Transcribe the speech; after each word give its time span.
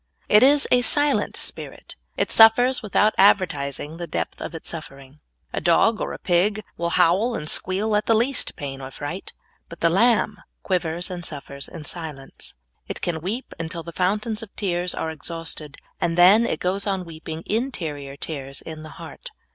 It 0.27 0.41
is 0.41 0.67
a 0.71 0.81
silent 0.81 1.35
spirit. 1.37 1.95
It 2.17 2.31
suffers 2.31 2.81
without 2.81 3.13
advertising 3.19 3.97
the 3.97 4.07
depth 4.07 4.41
of 4.41 4.55
its 4.55 4.67
suffering. 4.67 5.19
A 5.53 5.61
dog 5.61 6.01
or 6.01 6.11
a 6.11 6.17
pig 6.17 6.63
will 6.75 6.89
howl 6.97 7.35
and 7.35 7.47
squeal 7.47 7.95
at 7.95 8.07
the 8.07 8.15
least 8.15 8.55
pain 8.55 8.81
or 8.81 8.89
fright, 8.89 9.33
but 9.69 9.81
the 9.81 9.91
lamb 9.91 10.39
quivers 10.63 11.11
and 11.11 11.23
suffers 11.23 11.67
in 11.67 11.85
silence. 11.85 12.55
It 12.87 12.99
can 13.01 13.21
weep 13.21 13.53
until 13.59 13.83
the 13.83 13.91
fountains 13.91 14.41
of 14.41 14.49
tears 14.55 14.95
are 14.95 15.11
exhausted, 15.11 15.77
and 16.01 16.17
then 16.17 16.47
it 16.47 16.59
goes 16.59 16.87
on 16.87 17.05
weeping 17.05 17.43
interior 17.45 18.15
tears 18.17 18.63
in 18.63 18.81
the 18.81 18.89
heart. 18.97 19.29